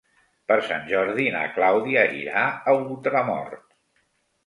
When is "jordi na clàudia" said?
0.91-2.07